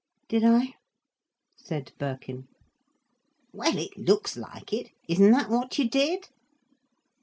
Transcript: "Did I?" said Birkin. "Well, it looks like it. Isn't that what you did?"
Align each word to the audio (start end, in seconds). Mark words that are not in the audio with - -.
"Did 0.27 0.43
I?" 0.43 0.73
said 1.55 1.91
Birkin. 1.99 2.47
"Well, 3.53 3.77
it 3.77 3.95
looks 3.95 4.35
like 4.35 4.73
it. 4.73 4.89
Isn't 5.07 5.29
that 5.29 5.51
what 5.51 5.77
you 5.77 5.87
did?" 5.87 6.29